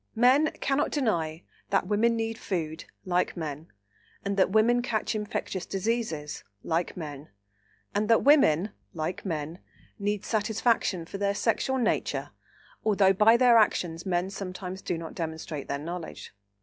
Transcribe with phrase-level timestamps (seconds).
[0.15, 3.67] Men cannot deny that women need food, like men,
[4.25, 7.29] and that women catch infectious diseases, like men,
[7.93, 9.59] and that women, like men,
[9.99, 12.31] need satisfaction for their sexual nature,
[12.83, 16.33] although by their actions men sometimes do not demonstrate their knowledge.